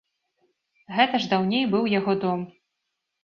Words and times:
Гэта 0.95 1.19
ж 1.25 1.29
даўней 1.35 1.65
быў 1.73 1.83
яго 1.99 2.15
дом. 2.23 2.39